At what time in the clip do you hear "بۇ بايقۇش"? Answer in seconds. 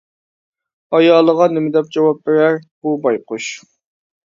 2.83-3.55